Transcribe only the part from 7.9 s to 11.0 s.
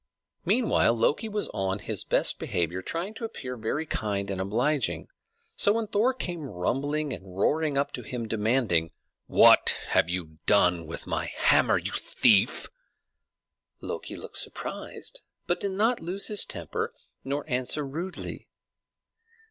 to him, demanding, "What have you done